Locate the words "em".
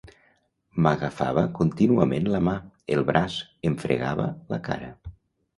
3.71-3.79